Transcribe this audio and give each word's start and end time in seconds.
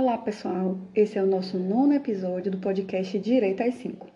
Olá 0.00 0.16
pessoal, 0.16 0.78
esse 0.94 1.18
é 1.18 1.22
o 1.24 1.26
nosso 1.26 1.58
nono 1.58 1.92
episódio 1.92 2.52
do 2.52 2.58
podcast 2.58 3.18
Direito 3.18 3.64
às 3.64 3.74
5. 3.74 4.06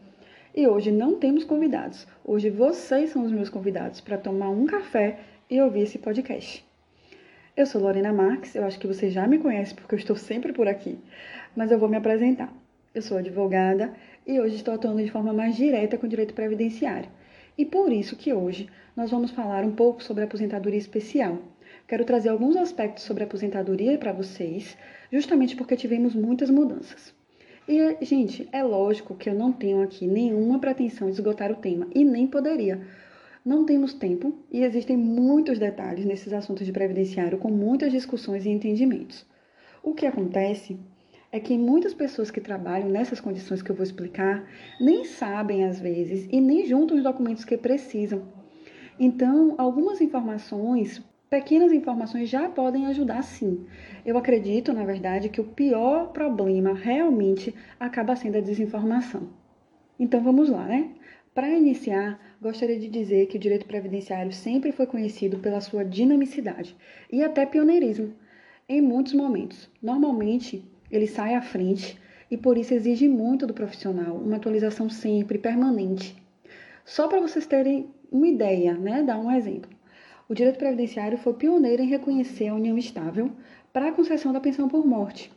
E 0.55 0.65
hoje 0.69 0.93
não 0.93 1.19
temos 1.19 1.43
convidados, 1.43 2.07
hoje 2.25 2.51
vocês 2.51 3.11
são 3.11 3.25
os 3.25 3.33
meus 3.33 3.49
convidados 3.49 4.01
para 4.01 4.17
tomar 4.17 4.49
um 4.51 4.65
café 4.65 5.19
e 5.51 5.61
ouvir 5.61 5.81
esse 5.81 5.99
podcast. 5.99 6.65
Eu 7.57 7.67
sou 7.67 7.81
Lorena 7.81 8.13
Marques, 8.13 8.55
eu 8.55 8.65
acho 8.65 8.79
que 8.79 8.87
você 8.87 9.11
já 9.11 9.27
me 9.27 9.39
conhece 9.39 9.75
porque 9.75 9.97
eu 9.97 9.99
estou 9.99 10.15
sempre 10.15 10.53
por 10.53 10.69
aqui, 10.69 11.01
mas 11.57 11.73
eu 11.73 11.81
vou 11.81 11.89
me 11.89 11.97
apresentar. 11.97 12.55
Eu 12.95 13.03
sou 13.03 13.19
advogada 13.19 13.93
e 14.25 14.39
hoje 14.39 14.55
estou 14.55 14.75
atuando 14.75 15.03
de 15.03 15.11
forma 15.11 15.33
mais 15.33 15.57
direta 15.57 15.99
com 15.99 16.07
o 16.07 16.09
direito 16.09 16.33
previdenciário. 16.33 17.11
E 17.59 17.67
por 17.67 17.93
isso 17.93 18.15
que 18.15 18.33
hoje 18.33 18.69
nós 18.97 19.11
vamos 19.11 19.33
falar 19.33 19.65
um 19.65 19.73
pouco 19.73 20.01
sobre 20.01 20.23
a 20.23 20.27
aposentadoria 20.27 20.79
especial, 20.79 21.39
Quero 21.87 22.05
trazer 22.05 22.31
alguns 22.31 22.57
aspectos 22.57 23.05
sobre 23.05 23.25
aposentadoria 23.25 23.99
para 23.99 24.13
vocês, 24.13 24.77
justamente 25.11 25.57
porque 25.57 25.77
tivemos 25.77 26.15
muitas 26.15 26.49
mudanças. 26.49 27.15
E, 27.69 28.05
gente, 28.05 28.49
é 28.51 28.63
lógico 28.63 29.15
que 29.15 29.29
eu 29.29 29.35
não 29.35 29.53
tenho 29.53 29.83
aqui 29.83 30.07
nenhuma 30.07 30.59
pretensão 30.59 31.09
de 31.09 31.15
esgotar 31.15 31.53
o 31.53 31.57
tema, 31.57 31.87
e 31.95 32.05
nem 32.05 32.27
poderia. 32.27 32.81
Não 33.45 33.67
temos 33.67 33.93
tempo 33.93 34.39
e 34.51 34.63
existem 34.63 34.97
muitos 34.97 35.59
detalhes 35.59 36.05
nesses 36.05 36.33
assuntos 36.33 36.65
de 36.65 36.73
previdenciário, 36.73 37.39
com 37.39 37.51
muitas 37.51 37.91
discussões 37.91 38.47
e 38.47 38.51
entendimentos. 38.51 39.27
O 39.83 39.95
que 39.95 40.07
acontece 40.07 40.79
é 41.33 41.41
que 41.41 41.59
muitas 41.59 41.93
pessoas 41.93 42.31
que 42.31 42.41
trabalham 42.41 42.89
nessas 42.89 43.21
condições 43.21 43.63
que 43.63 43.71
eu 43.71 43.75
vou 43.75 43.83
explicar 43.85 44.49
nem 44.81 45.05
sabem 45.05 45.65
às 45.65 45.81
vezes 45.81 46.29
e 46.31 46.41
nem 46.41 46.67
juntam 46.67 46.97
os 46.97 47.03
documentos 47.03 47.45
que 47.45 47.57
precisam. 47.57 48.23
Então, 48.99 49.55
algumas 49.59 50.01
informações 50.01 51.03
Pequenas 51.33 51.73
informações 51.73 52.29
já 52.29 52.47
podem 52.47 52.85
ajudar 52.89 53.23
sim. 53.23 53.65
Eu 54.05 54.19
acredito, 54.19 54.71
na 54.71 54.85
verdade, 54.85 55.31
que 55.31 55.41
o 55.41 55.45
pior 55.45 56.13
problema 56.13 56.75
realmente 56.75 57.55
acaba 57.81 58.15
sendo 58.15 58.37
a 58.37 58.43
desinformação. 58.43 59.31
Então 59.99 60.21
vamos 60.21 60.51
lá, 60.51 60.67
né? 60.67 60.91
Para 61.35 61.49
iniciar, 61.49 62.21
gostaria 62.39 62.79
de 62.79 62.87
dizer 62.87 63.29
que 63.29 63.39
o 63.39 63.41
direito 63.41 63.65
previdenciário 63.65 64.31
sempre 64.31 64.73
foi 64.73 64.85
conhecido 64.85 65.39
pela 65.39 65.63
sua 65.63 65.87
dinamicidade 65.87 66.77
e 67.11 67.23
até 67.23 67.47
pioneirismo 67.47 68.13
em 68.69 68.83
muitos 68.83 69.15
momentos. 69.15 69.71
Normalmente, 69.81 70.71
ele 70.91 71.07
sai 71.07 71.35
à 71.35 71.41
frente 71.41 71.99
e 72.31 72.37
por 72.37 72.59
isso 72.59 72.75
exige 72.75 73.09
muito 73.09 73.47
do 73.47 73.55
profissional, 73.55 74.17
uma 74.17 74.37
atualização 74.37 74.91
sempre 74.91 75.39
permanente. 75.39 76.15
Só 76.85 77.09
para 77.09 77.23
vocês 77.23 77.47
terem 77.47 77.89
uma 78.11 78.29
ideia, 78.29 78.75
né? 78.75 79.03
Dar 79.03 79.19
um 79.19 79.33
exemplo 79.33 79.81
o 80.29 80.35
direito 80.35 80.59
previdenciário 80.59 81.19
foi 81.19 81.35
pioneiro 81.35 81.83
em 81.83 81.89
reconhecer 81.89 82.49
a 82.49 82.55
união 82.55 82.79
estável 82.79 83.31
para 83.73 83.89
a 83.89 83.93
concessão 83.93 84.33
da 84.33 84.41
pensão 84.41 84.69
por 84.69 84.87
morte. 84.87 85.33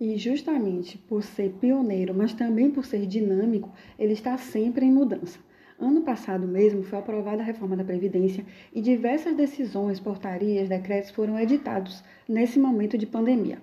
E 0.00 0.16
justamente 0.16 0.98
por 0.98 1.22
ser 1.22 1.52
pioneiro, 1.60 2.14
mas 2.14 2.32
também 2.32 2.70
por 2.70 2.84
ser 2.84 3.06
dinâmico, 3.06 3.72
ele 3.98 4.12
está 4.12 4.36
sempre 4.38 4.86
em 4.86 4.92
mudança. 4.92 5.38
Ano 5.78 6.02
passado 6.02 6.46
mesmo 6.46 6.82
foi 6.82 6.98
aprovada 6.98 7.42
a 7.42 7.44
reforma 7.44 7.76
da 7.76 7.84
Previdência 7.84 8.46
e 8.72 8.80
diversas 8.80 9.36
decisões, 9.36 9.98
portarias, 9.98 10.68
decretos 10.68 11.10
foram 11.10 11.38
editados 11.38 12.04
nesse 12.28 12.58
momento 12.58 12.96
de 12.96 13.06
pandemia. 13.06 13.58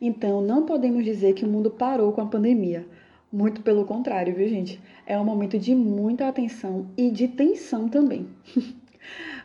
Então, 0.00 0.40
não 0.40 0.64
podemos 0.66 1.04
dizer 1.04 1.34
que 1.34 1.44
o 1.44 1.48
mundo 1.48 1.70
parou 1.70 2.12
com 2.12 2.20
a 2.20 2.26
pandemia. 2.26 2.86
Muito 3.32 3.62
pelo 3.62 3.84
contrário, 3.84 4.34
viu, 4.34 4.48
gente? 4.48 4.80
É 5.04 5.18
um 5.18 5.24
momento 5.24 5.58
de 5.58 5.74
muita 5.74 6.28
atenção 6.28 6.86
e 6.96 7.10
de 7.10 7.26
tensão 7.26 7.88
também. 7.88 8.28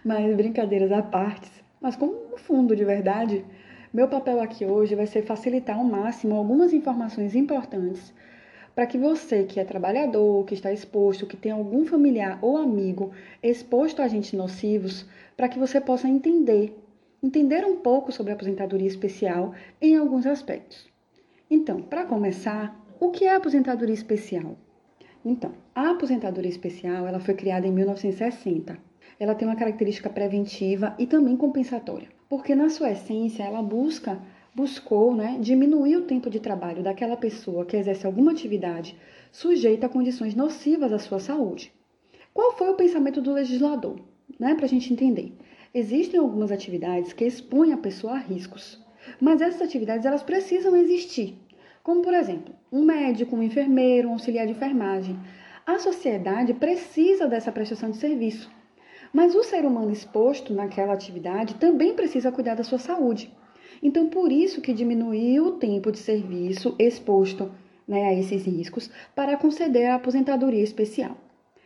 Mas 0.04 0.36
brincadeiras 0.36 0.92
à 0.92 1.02
parte, 1.02 1.50
mas 1.82 1.96
como 1.96 2.14
no 2.32 2.38
fundo 2.38 2.76
de 2.76 2.86
verdade, 2.86 3.46
meu 3.94 4.08
papel 4.08 4.42
aqui 4.42 4.66
hoje 4.66 4.96
vai 4.96 5.08
ser 5.08 5.24
facilitar 5.24 5.78
ao 5.78 5.84
máximo 5.84 6.36
algumas 6.36 6.74
informações 6.74 7.36
importantes 7.36 8.14
para 8.80 8.88
que 8.88 8.98
você 8.98 9.44
que 9.44 9.60
é 9.60 9.66
trabalhador, 9.66 10.46
que 10.46 10.54
está 10.54 10.72
exposto, 10.72 11.26
que 11.26 11.36
tem 11.36 11.52
algum 11.52 11.86
familiar 11.86 12.40
ou 12.42 12.56
amigo 12.56 13.12
exposto 13.44 14.02
a 14.02 14.06
agentes 14.06 14.32
nocivos, 14.32 15.06
para 15.36 15.50
que 15.50 15.60
você 15.60 15.82
possa 15.82 16.08
entender, 16.08 16.74
entender 17.22 17.66
um 17.66 17.76
pouco 17.76 18.10
sobre 18.10 18.32
a 18.32 18.36
aposentadoria 18.36 18.88
especial 18.88 19.54
em 19.82 19.98
alguns 19.98 20.26
aspectos. 20.26 20.88
Então, 21.52 21.82
para 21.82 22.06
começar, 22.06 22.74
o 23.02 23.10
que 23.10 23.26
é 23.26 23.34
a 23.34 23.36
aposentadoria 23.36 23.94
especial? 23.94 24.56
Então, 25.26 25.52
a 25.76 25.92
aposentadoria 25.92 26.50
especial 26.50 27.06
ela 27.06 27.20
foi 27.20 27.34
criada 27.34 27.68
em 27.68 27.72
1960 27.74 28.78
ela 29.20 29.36
tem 29.36 29.48
uma 29.48 29.58
característica 29.58 30.10
preventiva 30.10 30.96
e 30.98 31.06
também 31.06 31.36
compensatória, 31.36 32.08
porque 32.30 32.56
na 32.56 32.70
sua 32.70 32.92
essência 32.92 33.44
ela 33.44 33.62
busca 33.62 34.20
buscou 34.56 35.16
né, 35.16 35.38
diminuir 35.40 35.96
o 35.98 36.02
tempo 36.02 36.30
de 36.30 36.40
trabalho 36.40 36.84
daquela 36.84 37.16
pessoa 37.16 37.66
que 37.66 37.78
exerce 37.78 38.06
alguma 38.06 38.32
atividade 38.32 38.96
sujeita 39.32 39.86
a 39.86 39.90
condições 39.90 40.36
nocivas 40.36 40.92
à 40.92 41.00
sua 41.00 41.20
saúde. 41.20 41.72
Qual 42.34 42.58
foi 42.58 42.70
o 42.70 42.76
pensamento 42.76 43.22
do 43.22 43.32
legislador? 43.32 44.00
Né, 44.40 44.56
Para 44.56 44.66
a 44.66 44.70
gente 44.70 44.92
entender. 44.92 45.34
Existem 45.74 46.20
algumas 46.20 46.52
atividades 46.52 47.14
que 47.14 47.26
expõem 47.26 47.74
a 47.74 47.78
pessoa 47.78 48.14
a 48.14 48.18
riscos, 48.18 48.84
mas 49.22 49.40
essas 49.40 49.62
atividades 49.62 50.06
elas 50.06 50.24
precisam 50.24 50.76
existir. 50.76 51.38
Como, 51.84 52.02
por 52.02 52.14
exemplo, 52.14 52.54
um 52.72 52.84
médico, 52.84 53.36
um 53.36 53.44
enfermeiro, 53.44 54.10
um 54.10 54.14
auxiliar 54.14 54.46
de 54.46 54.54
enfermagem. 54.54 55.18
A 55.66 55.78
sociedade 55.78 56.54
precisa 56.54 57.28
dessa 57.28 57.52
prestação 57.52 57.92
de 57.92 57.98
serviço. 57.98 58.50
Mas 59.14 59.36
o 59.36 59.44
ser 59.44 59.66
humano 59.66 59.92
exposto 59.92 60.54
naquela 60.54 60.94
atividade 60.94 61.56
também 61.56 61.94
precisa 61.94 62.32
cuidar 62.32 62.56
da 62.56 62.64
sua 62.64 62.78
saúde. 62.78 63.34
Então, 63.82 64.10
por 64.10 64.32
isso 64.32 64.62
que 64.62 64.74
diminuiu 64.74 65.46
o 65.46 65.52
tempo 65.54 65.92
de 65.92 65.98
serviço 65.98 66.76
exposto 66.78 67.52
né, 67.88 68.10
a 68.10 68.14
esses 68.14 68.46
riscos 68.46 68.90
para 69.16 69.38
conceder 69.38 69.90
a 69.90 69.96
aposentadoria 69.96 70.64
especial. 70.64 71.18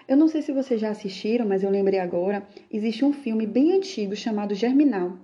Eu 0.07 0.17
não 0.17 0.27
sei 0.27 0.41
se 0.41 0.51
vocês 0.51 0.79
já 0.79 0.89
assistiram, 0.89 1.45
mas 1.45 1.63
eu 1.63 1.69
lembrei 1.69 1.99
agora, 1.99 2.47
existe 2.71 3.03
um 3.03 3.13
filme 3.13 3.47
bem 3.47 3.73
antigo 3.73 4.15
chamado 4.15 4.53
Germinal. 4.53 5.17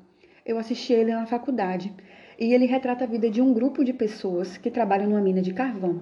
Eu 0.46 0.58
assisti 0.58 0.94
ele 0.94 1.12
na 1.12 1.26
faculdade 1.26 1.94
e 2.40 2.54
ele 2.54 2.66
retrata 2.66 3.04
a 3.04 3.08
vida 3.08 3.30
de 3.30 3.42
um 3.42 3.54
grupo 3.54 3.84
de 3.84 3.94
pessoas 3.94 4.58
que 4.58 4.72
trabalham 4.72 5.10
numa 5.10 5.22
mina 5.22 5.42
de 5.42 5.54
carvão. 5.54 6.02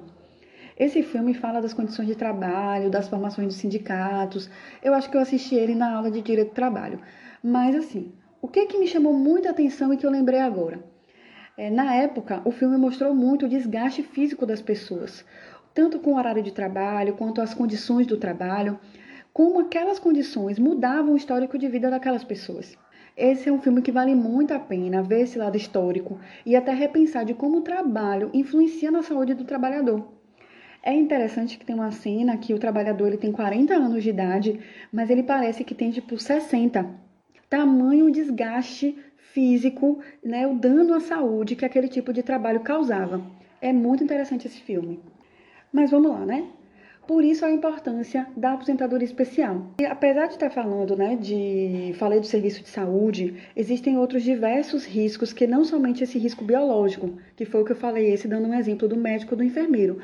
Esse 0.79 1.01
filme 1.01 1.33
fala 1.33 1.59
das 1.59 1.73
condições 1.73 2.07
de 2.07 2.15
trabalho, 2.15 2.91
das 2.91 3.07
formações 3.07 3.47
dos 3.47 3.57
sindicatos. 3.57 4.47
Eu 4.83 4.93
acho 4.93 5.09
que 5.09 5.17
eu 5.17 5.21
assisti 5.21 5.55
ele 5.55 5.73
na 5.73 5.95
aula 5.95 6.11
de 6.11 6.21
direito 6.21 6.49
do 6.49 6.53
trabalho. 6.53 6.99
Mas 7.43 7.75
assim, 7.75 8.13
o 8.39 8.47
que 8.47 8.67
que 8.67 8.77
me 8.77 8.85
chamou 8.85 9.11
muita 9.11 9.49
atenção 9.49 9.91
e 9.91 9.97
que 9.97 10.05
eu 10.05 10.11
lembrei 10.11 10.39
agora? 10.39 10.79
É, 11.57 11.71
na 11.71 11.95
época, 11.95 12.43
o 12.45 12.51
filme 12.51 12.77
mostrou 12.77 13.15
muito 13.15 13.47
o 13.47 13.49
desgaste 13.49 14.03
físico 14.03 14.45
das 14.45 14.61
pessoas, 14.61 15.25
tanto 15.73 15.97
com 15.97 16.11
o 16.11 16.15
horário 16.15 16.43
de 16.43 16.51
trabalho 16.51 17.15
quanto 17.15 17.41
as 17.41 17.55
condições 17.55 18.05
do 18.05 18.17
trabalho, 18.17 18.79
como 19.33 19.61
aquelas 19.61 19.97
condições 19.97 20.59
mudavam 20.59 21.13
o 21.13 21.17
histórico 21.17 21.57
de 21.57 21.67
vida 21.67 21.89
daquelas 21.89 22.23
pessoas. 22.23 22.77
Esse 23.15 23.49
é 23.49 23.51
um 23.51 23.59
filme 23.59 23.81
que 23.81 23.91
vale 23.91 24.13
muito 24.13 24.53
a 24.53 24.59
pena 24.59 25.01
ver 25.01 25.21
esse 25.21 25.39
lado 25.39 25.57
histórico 25.57 26.19
e 26.45 26.55
até 26.55 26.71
repensar 26.71 27.25
de 27.25 27.33
como 27.33 27.57
o 27.57 27.61
trabalho 27.61 28.29
influencia 28.31 28.91
na 28.91 29.01
saúde 29.01 29.33
do 29.33 29.43
trabalhador. 29.43 30.16
É 30.87 30.93
interessante 30.93 31.57
que 31.57 31.65
tem 31.65 31.75
uma 31.75 31.91
cena 31.91 32.37
que 32.37 32.53
o 32.53 32.57
trabalhador 32.57 33.07
ele 33.07 33.17
tem 33.17 33.29
40 33.29 33.73
anos 33.73 34.01
de 34.01 34.09
idade, 34.09 34.57
mas 34.89 35.09
ele 35.09 35.21
parece 35.21 35.65
que 35.65 35.75
tem 35.75 35.91
tipo 35.91 36.17
60. 36.17 36.89
Tamanho 37.49 38.09
desgaste 38.09 38.97
físico, 39.33 39.99
né, 40.23 40.47
o 40.47 40.53
dano 40.53 40.93
à 40.93 41.01
saúde 41.01 41.57
que 41.57 41.65
aquele 41.65 41.89
tipo 41.89 42.13
de 42.13 42.23
trabalho 42.23 42.61
causava. 42.61 43.21
É 43.61 43.73
muito 43.73 44.01
interessante 44.01 44.47
esse 44.47 44.61
filme. 44.61 45.01
Mas 45.73 45.91
vamos 45.91 46.09
lá, 46.09 46.25
né? 46.25 46.47
Por 47.05 47.21
isso 47.21 47.45
a 47.45 47.51
importância 47.51 48.25
da 48.37 48.53
aposentadoria 48.53 49.05
especial. 49.05 49.73
E 49.81 49.85
apesar 49.85 50.27
de 50.27 50.35
estar 50.35 50.49
falando, 50.49 50.95
né, 50.95 51.17
de 51.17 51.93
falei 51.97 52.21
do 52.21 52.25
serviço 52.25 52.63
de 52.63 52.69
saúde, 52.69 53.35
existem 53.57 53.97
outros 53.97 54.23
diversos 54.23 54.85
riscos 54.85 55.33
que 55.33 55.47
não 55.47 55.65
somente 55.65 56.05
esse 56.05 56.17
risco 56.17 56.45
biológico, 56.45 57.17
que 57.35 57.43
foi 57.43 57.61
o 57.61 57.65
que 57.65 57.73
eu 57.73 57.77
falei, 57.77 58.13
esse 58.13 58.25
dando 58.25 58.47
um 58.47 58.53
exemplo 58.53 58.87
do 58.87 58.95
médico 58.95 59.35
do 59.35 59.43
enfermeiro, 59.43 59.99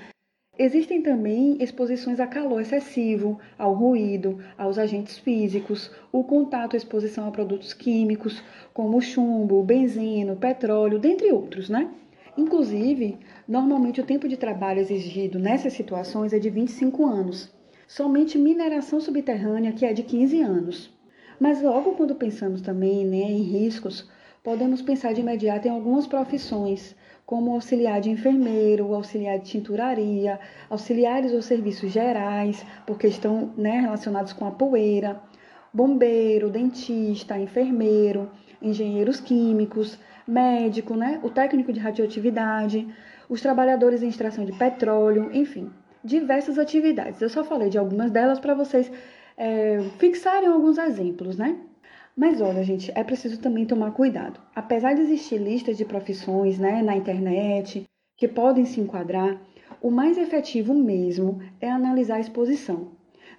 Existem 0.57 1.01
também 1.01 1.57
exposições 1.59 2.19
a 2.19 2.27
calor 2.27 2.61
excessivo, 2.61 3.39
ao 3.57 3.73
ruído, 3.73 4.37
aos 4.55 4.77
agentes 4.77 5.17
físicos, 5.17 5.89
o 6.11 6.23
contato 6.23 6.75
e 6.75 6.77
exposição 6.77 7.27
a 7.27 7.31
produtos 7.31 7.73
químicos, 7.73 8.39
como 8.71 9.01
chumbo, 9.01 9.63
benzeno, 9.63 10.35
petróleo, 10.35 10.99
dentre 10.99 11.31
outros, 11.31 11.69
né? 11.69 11.89
Inclusive, 12.37 13.17
normalmente 13.47 13.99
o 13.99 14.05
tempo 14.05 14.27
de 14.27 14.37
trabalho 14.37 14.79
exigido 14.79 15.39
nessas 15.39 15.73
situações 15.73 16.33
é 16.33 16.37
de 16.37 16.51
25 16.51 17.03
anos. 17.03 17.51
Somente 17.87 18.37
mineração 18.37 19.01
subterrânea, 19.01 19.71
que 19.71 19.87
é 19.87 19.91
de 19.91 20.03
15 20.03 20.39
anos. 20.39 20.93
Mas 21.39 21.63
logo 21.63 21.93
quando 21.93 22.13
pensamos 22.13 22.61
também 22.61 23.03
né, 23.03 23.17
em 23.17 23.41
riscos, 23.41 24.07
podemos 24.43 24.83
pensar 24.83 25.13
de 25.13 25.21
imediato 25.21 25.67
em 25.67 25.71
algumas 25.71 26.05
profissões, 26.05 26.95
como 27.25 27.53
auxiliar 27.53 28.01
de 28.01 28.09
enfermeiro, 28.09 28.93
auxiliar 28.93 29.39
de 29.39 29.45
tinturaria, 29.45 30.39
auxiliares 30.69 31.33
ou 31.33 31.41
serviços 31.41 31.91
gerais, 31.91 32.65
porque 32.85 33.07
estão 33.07 33.53
né, 33.57 33.79
relacionados 33.79 34.33
com 34.33 34.45
a 34.45 34.51
poeira, 34.51 35.21
bombeiro, 35.73 36.49
dentista, 36.49 37.37
enfermeiro, 37.37 38.29
engenheiros 38.61 39.19
químicos, 39.19 39.97
médico, 40.27 40.95
né? 40.95 41.19
o 41.23 41.29
técnico 41.29 41.73
de 41.73 41.79
radioatividade, 41.79 42.87
os 43.29 43.41
trabalhadores 43.41 44.03
em 44.03 44.09
extração 44.09 44.45
de 44.45 44.53
petróleo, 44.53 45.29
enfim, 45.33 45.71
diversas 46.03 46.59
atividades. 46.59 47.21
Eu 47.21 47.29
só 47.29 47.43
falei 47.43 47.69
de 47.69 47.77
algumas 47.77 48.11
delas 48.11 48.39
para 48.39 48.53
vocês 48.53 48.91
é, 49.37 49.79
fixarem 49.97 50.47
alguns 50.47 50.77
exemplos, 50.77 51.37
né? 51.37 51.57
Mas 52.15 52.39
olha, 52.41 52.63
gente, 52.63 52.91
é 52.93 53.03
preciso 53.03 53.39
também 53.39 53.65
tomar 53.65 53.91
cuidado. 53.91 54.39
Apesar 54.55 54.93
de 54.93 55.01
existir 55.01 55.39
listas 55.39 55.77
de 55.77 55.83
profissões 55.83 56.59
né, 56.59 56.83
na 56.83 56.95
internet 56.95 57.85
que 58.15 58.27
podem 58.27 58.65
se 58.65 58.79
enquadrar, 58.79 59.41
o 59.81 59.89
mais 59.89 60.15
efetivo 60.15 60.75
mesmo 60.75 61.41
é 61.59 61.71
analisar 61.71 62.17
a 62.17 62.19
exposição. 62.19 62.89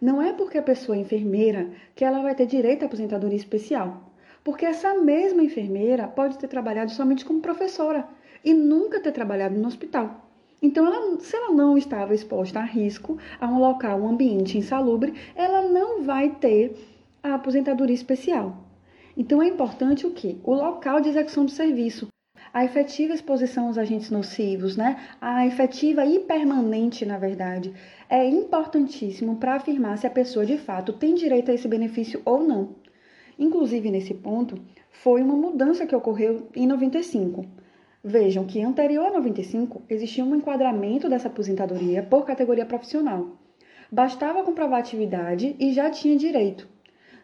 Não 0.01 0.21
é 0.21 0.33
porque 0.33 0.59
a 0.59 0.63
pessoa 0.63 0.99
é 0.99 1.01
enfermeira 1.01 1.71
que 1.95 2.05
ela 2.05 2.21
vai 2.21 2.35
ter 2.35 2.47
direito 2.47 2.83
à 2.83 2.87
aposentadoria 2.87 3.37
especial, 3.37 4.13
porque 4.43 4.67
essa 4.67 4.93
mesma 4.95 5.45
enfermeira 5.45 6.09
pode 6.09 6.37
ter 6.37 6.49
trabalhado 6.49 6.91
somente 6.91 7.25
como 7.25 7.41
professora 7.41 8.09
e 8.45 8.53
nunca 8.53 8.99
ter 8.99 9.13
trabalhado 9.13 9.57
no 9.57 9.69
hospital. 9.69 10.29
Então, 10.61 10.85
ela, 10.85 11.21
se 11.21 11.37
ela 11.37 11.53
não 11.53 11.79
estava 11.79 12.13
exposta 12.13 12.59
a 12.59 12.65
risco, 12.65 13.19
a 13.41 13.47
um 13.47 13.61
local, 13.61 14.01
um 14.01 14.09
ambiente 14.09 14.59
insalubre, 14.59 15.15
ela 15.37 15.63
não 15.63 16.03
vai 16.03 16.31
ter 16.31 16.77
a 17.23 17.35
aposentadoria 17.35 17.95
especial. 17.95 18.64
Então, 19.17 19.41
é 19.41 19.47
importante 19.47 20.07
o 20.07 20.11
que? 20.11 20.41
O 20.43 20.55
local 20.55 21.01
de 21.01 21.09
execução 21.09 21.45
do 21.45 21.51
serviço, 21.51 22.09
a 22.53 22.65
efetiva 22.65 23.15
exposição 23.15 23.67
aos 23.67 23.79
agentes 23.79 24.11
nocivos, 24.11 24.77
né? 24.77 24.97
A 25.21 25.47
efetiva 25.47 26.05
e 26.05 26.21
permanente, 26.21 27.05
na 27.05 27.19
verdade, 27.19 27.73
é 28.09 28.25
importantíssimo 28.29 29.37
para 29.37 29.55
afirmar 29.55 29.99
se 29.99 30.07
a 30.07 30.11
pessoa 30.11 30.45
de 30.45 30.59
fato 30.59 30.93
tem 30.93 31.15
direito 31.15 31.51
a 31.51 31.55
esse 31.55 31.69
benefício 31.69 32.23
ou 32.25 32.43
não. 32.43 32.77
Inclusive, 33.39 33.91
nesse 33.91 34.15
ponto, 34.15 34.61
foi 34.91 35.23
uma 35.23 35.35
mudança 35.35 35.87
que 35.87 35.97
ocorreu 35.97 36.49
em 36.55 36.67
95. 36.67 37.45
Vejam 38.03 38.45
que 38.45 38.63
anterior 38.63 39.07
a 39.07 39.13
95 39.13 39.83
existia 39.89 40.25
um 40.25 40.37
enquadramento 40.37 41.09
dessa 41.09 41.29
aposentadoria 41.29 42.03
por 42.03 42.25
categoria 42.25 42.67
profissional. 42.67 43.39
Bastava 43.91 44.43
comprovar 44.43 44.81
atividade 44.81 45.57
e 45.59 45.73
já 45.73 45.91
tinha 45.91 46.17
direito. 46.17 46.74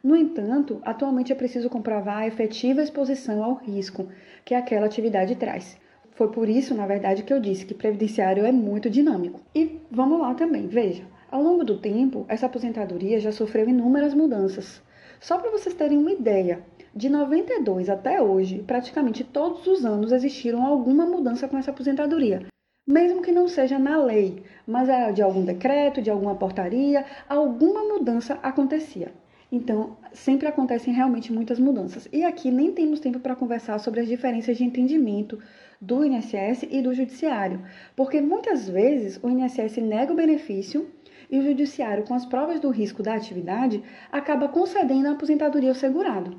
No 0.02 0.17
entanto, 0.17 0.81
atualmente 0.82 1.31
é 1.31 1.35
preciso 1.35 1.69
comprovar 1.69 2.19
a 2.19 2.26
efetiva 2.26 2.82
exposição 2.82 3.44
ao 3.44 3.55
risco 3.55 4.08
que 4.44 4.55
aquela 4.55 4.87
atividade 4.87 5.37
traz. 5.37 5.76
Foi 6.12 6.29
por 6.29 6.49
isso, 6.49 6.75
na 6.75 6.87
verdade, 6.87 7.23
que 7.23 7.32
eu 7.32 7.38
disse 7.38 7.67
que 7.67 7.75
previdenciário 7.75 8.47
é 8.47 8.52
muito 8.52 8.88
dinâmico. 8.88 9.41
E 9.55 9.79
vamos 9.91 10.19
lá 10.19 10.35
também, 10.35 10.67
veja. 10.67 11.05
Ao 11.31 11.43
longo 11.43 11.64
do 11.64 11.79
tempo, 11.79 12.25
essa 12.29 12.47
aposentadoria 12.47 13.20
já 13.20 13.31
sofreu 13.31 13.69
inúmeras 13.69 14.14
mudanças. 14.14 14.82
Só 15.20 15.38
para 15.38 15.50
vocês 15.50 15.75
terem 15.75 15.99
uma 15.99 16.12
ideia, 16.12 16.64
de 16.97 17.08
92 17.08 17.91
até 17.91 18.23
hoje, 18.23 18.64
praticamente 18.67 19.23
todos 19.23 19.67
os 19.67 19.85
anos 19.85 20.12
existiram 20.12 20.64
alguma 20.64 21.05
mudança 21.05 21.47
com 21.47 21.58
essa 21.58 21.70
aposentadoria. 21.70 22.47
Mesmo 22.87 23.23
que 23.23 23.31
não 23.31 23.47
seja 23.47 23.79
na 23.79 24.02
lei, 24.02 24.43
mas 24.67 24.88
era 24.88 25.12
de 25.12 25.23
algum 25.23 25.44
decreto, 25.44 26.02
de 26.02 26.11
alguma 26.11 26.35
portaria, 26.35 27.05
alguma 27.29 27.85
mudança 27.85 28.38
acontecia. 28.43 29.12
Então, 29.52 29.97
sempre 30.12 30.47
acontecem 30.47 30.94
realmente 30.94 31.32
muitas 31.32 31.58
mudanças. 31.58 32.08
E 32.12 32.25
aqui 32.25 32.50
nem 32.50 32.73
temos 32.73 33.00
tempo 33.00 33.19
para 33.19 33.35
conversar 33.35 33.79
sobre 33.81 34.00
as 34.00 34.06
diferenças 34.06 34.56
de 34.56 34.64
entendimento 34.64 35.38
do 35.81 36.05
INSS 36.05 36.67
e 36.70 36.81
do 36.82 36.94
Judiciário, 36.94 37.62
porque 37.97 38.20
muitas 38.20 38.69
vezes 38.69 39.19
o 39.23 39.29
INSS 39.29 39.79
nega 39.79 40.12
o 40.12 40.17
benefício 40.17 40.88
e 41.31 41.38
o 41.38 41.43
Judiciário, 41.43 42.05
com 42.05 42.14
as 42.14 42.26
provas 42.26 42.61
do 42.61 42.70
risco 42.70 43.02
da 43.02 43.14
atividade, 43.14 43.82
acaba 44.12 44.49
concedendo 44.49 45.08
a 45.08 45.12
aposentadoria 45.12 45.70
ao 45.70 45.75
segurado. 45.75 46.37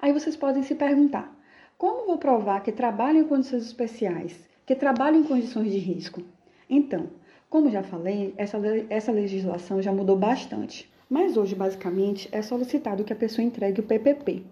Aí 0.00 0.12
vocês 0.12 0.36
podem 0.36 0.62
se 0.62 0.74
perguntar: 0.74 1.34
como 1.76 2.06
vou 2.06 2.18
provar 2.18 2.62
que 2.62 2.70
trabalho 2.70 3.18
em 3.18 3.24
condições 3.24 3.64
especiais, 3.64 4.48
que 4.64 4.74
trabalho 4.74 5.16
em 5.16 5.24
condições 5.24 5.72
de 5.72 5.78
risco? 5.78 6.22
Então, 6.68 7.10
como 7.50 7.70
já 7.70 7.82
falei, 7.82 8.32
essa, 8.36 8.58
essa 8.88 9.12
legislação 9.12 9.82
já 9.82 9.92
mudou 9.92 10.16
bastante. 10.16 10.92
Mas 11.08 11.36
hoje, 11.36 11.54
basicamente, 11.54 12.28
é 12.32 12.40
solicitado 12.40 13.04
que 13.04 13.12
a 13.12 13.16
pessoa 13.16 13.44
entregue 13.44 13.80
o 13.80 13.84
PPP. 13.84 14.42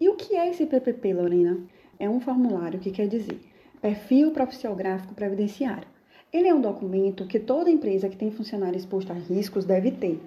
E 0.00 0.08
o 0.08 0.16
que 0.16 0.34
é 0.36 0.48
esse 0.48 0.66
PPP, 0.66 1.14
Lorena? 1.14 1.60
É 1.98 2.10
um 2.10 2.20
formulário 2.20 2.80
que 2.80 2.90
quer 2.90 3.06
dizer 3.06 3.38
Perfil 3.80 4.32
Profissional 4.32 4.76
Gráfico 4.76 5.14
Previdenciário. 5.14 5.86
Ele 6.32 6.48
é 6.48 6.54
um 6.54 6.60
documento 6.60 7.26
que 7.26 7.38
toda 7.38 7.70
empresa 7.70 8.08
que 8.08 8.16
tem 8.16 8.30
funcionário 8.30 8.76
exposto 8.76 9.12
a 9.12 9.14
riscos 9.14 9.64
deve 9.64 9.92
ter 9.92 10.18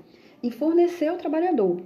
e 0.41 0.51
fornecer 0.51 1.07
ao 1.07 1.17
trabalhador. 1.17 1.81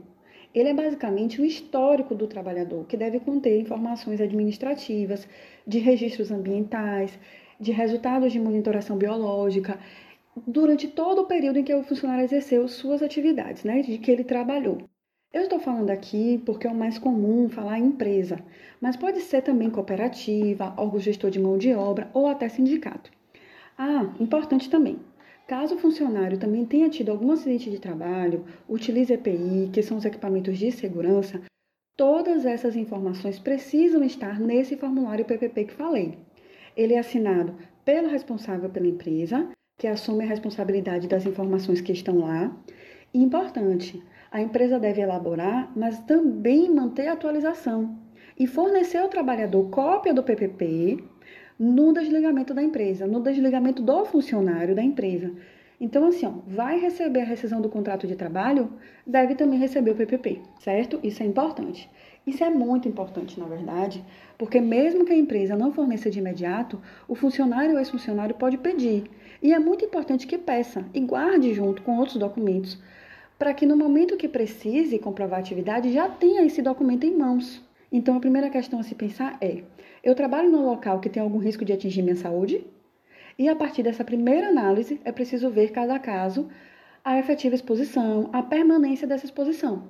Ele 0.54 0.70
é 0.70 0.74
basicamente 0.74 1.42
o 1.42 1.46
histórico 1.46 2.14
do 2.14 2.28
trabalhador, 2.28 2.86
que 2.86 2.98
deve 2.98 3.20
conter 3.20 3.60
informações 3.60 4.20
administrativas, 4.20 5.28
de 5.66 5.80
registros 5.80 6.32
ambientais, 6.32 7.18
de 7.60 7.72
resultados 7.72 8.32
de 8.32 8.40
monitoração 8.40 8.98
biológica, 8.98 9.80
durante 10.48 10.88
todo 10.88 11.22
o 11.22 11.26
período 11.26 11.60
em 11.60 11.64
que 11.64 11.74
o 11.74 11.84
funcionário 11.84 12.24
exerceu 12.24 12.68
suas 12.68 13.02
atividades, 13.02 13.64
né, 13.64 13.82
de 13.82 13.98
que 13.98 14.12
ele 14.12 14.24
trabalhou. 14.24 14.78
Eu 15.32 15.44
estou 15.44 15.60
falando 15.60 15.92
aqui 15.92 16.42
porque 16.46 16.66
é 16.66 16.72
o 16.72 16.76
mais 16.76 16.98
comum 16.98 17.50
falar 17.50 17.78
em 17.78 17.86
empresa, 17.86 18.40
mas 18.82 18.96
pode 18.96 19.22
ser 19.22 19.44
também 19.44 19.70
cooperativa, 19.70 20.74
órgão 20.76 21.00
gestor 21.00 21.30
de 21.30 21.40
mão 21.40 21.58
de 21.58 21.74
obra 21.74 22.10
ou 22.14 22.26
até 22.26 22.50
sindicato. 22.50 23.12
Ah, 23.78 24.12
importante 24.20 24.70
também. 24.70 25.00
Caso 25.48 25.76
o 25.76 25.80
funcionário 25.80 26.38
também 26.38 26.66
tenha 26.66 26.90
tido 26.90 27.10
algum 27.10 27.32
acidente 27.32 27.70
de 27.70 27.80
trabalho, 27.80 28.46
utilize 28.68 29.14
EPI, 29.14 29.70
que 29.72 29.84
são 29.84 29.98
os 29.98 30.06
equipamentos 30.06 30.58
de 30.58 30.72
segurança, 30.72 31.42
todas 31.96 32.46
essas 32.46 32.76
informações 32.76 33.38
precisam 33.38 34.04
estar 34.04 34.40
nesse 34.40 34.78
formulário 34.78 35.26
PPP 35.26 35.66
que 35.66 35.74
falei. 35.74 36.18
Ele 36.76 36.94
é 36.94 37.00
assinado 37.00 37.56
pelo 37.84 38.10
responsável 38.10 38.70
pela 38.70 38.88
empresa 38.88 39.50
que 39.80 39.88
assume 39.88 40.26
a 40.26 40.28
responsabilidade 40.28 41.08
das 41.08 41.26
informações 41.26 41.80
que 41.80 41.94
estão 41.94 42.20
lá. 42.20 42.56
E 43.14 43.24
importante, 43.24 44.04
a 44.30 44.42
empresa 44.42 44.78
deve 44.78 45.02
elaborar, 45.02 45.72
mas 45.76 45.98
também 46.02 46.70
manter 46.70 47.08
a 47.08 47.14
atualização 47.14 47.98
e 48.38 48.46
fornecer 48.46 48.98
ao 48.98 49.08
trabalhador 49.08 49.70
cópia 49.70 50.14
do 50.14 50.22
PPP 50.22 51.02
no 51.58 51.94
desligamento 51.94 52.54
da 52.54 52.62
empresa, 52.62 53.08
no 53.08 53.22
desligamento 53.22 53.82
do 53.82 54.06
funcionário 54.06 54.76
da 54.76 54.84
empresa. 54.84 55.32
Então, 55.80 56.06
assim, 56.06 56.26
ó, 56.26 56.34
vai 56.46 56.78
receber 56.78 57.22
a 57.22 57.26
rescisão 57.26 57.62
do 57.62 57.70
contrato 57.70 58.06
de 58.06 58.18
trabalho, 58.18 58.70
deve 59.08 59.34
também 59.34 59.58
receber 59.58 59.92
o 59.92 59.96
PPP, 59.96 60.42
certo? 60.60 61.00
Isso 61.02 61.24
é 61.24 61.26
importante. 61.26 61.90
Isso 62.28 62.44
é 62.44 62.50
muito 62.50 62.88
importante, 62.88 63.40
na 63.40 63.46
verdade, 63.46 64.04
porque 64.38 64.60
mesmo 64.60 65.06
que 65.06 65.14
a 65.14 65.18
empresa 65.18 65.56
não 65.56 65.72
forneça 65.72 66.12
de 66.12 66.20
imediato, 66.20 66.82
o 67.08 67.16
funcionário 67.16 67.72
ou 67.72 67.80
ex-funcionário 67.80 68.36
pode 68.36 68.58
pedir. 68.58 69.10
E 69.42 69.54
é 69.54 69.60
muito 69.60 69.86
importante 69.86 70.28
que 70.28 70.38
peça 70.38 70.86
e 70.94 71.00
guarde 71.00 71.54
junto 71.54 71.82
com 71.82 71.98
outros 71.98 72.18
documentos, 72.18 72.78
para 73.38 73.54
que 73.54 73.66
no 73.66 73.78
momento 73.78 74.18
que 74.18 74.28
precise 74.28 75.00
comprovar 75.00 75.40
a 75.40 75.42
atividade 75.42 75.94
já 75.94 76.10
tenha 76.10 76.46
esse 76.46 76.62
documento 76.62 77.06
em 77.06 77.16
mãos. 77.16 77.62
Então, 77.92 78.18
a 78.18 78.20
primeira 78.20 78.50
questão 78.50 78.80
a 78.80 78.84
se 78.84 78.94
pensar 78.94 79.38
é: 79.40 79.64
eu 80.04 80.14
trabalho 80.14 80.52
num 80.52 80.66
local 80.66 81.00
que 81.00 81.10
tem 81.10 81.24
algum 81.24 81.40
risco 81.40 81.64
de 81.64 81.74
atingir 81.74 82.02
minha 82.02 82.16
saúde? 82.16 82.66
E 83.38 83.48
a 83.48 83.56
partir 83.56 83.82
dessa 83.82 84.04
primeira 84.04 84.50
análise, 84.50 85.00
é 85.06 85.12
preciso 85.14 85.50
ver 85.50 85.72
cada 85.72 85.98
caso 85.98 86.50
a 87.04 87.18
efetiva 87.18 87.56
exposição, 87.56 88.30
a 88.34 88.44
permanência 88.44 89.08
dessa 89.08 89.26
exposição. 89.26 89.84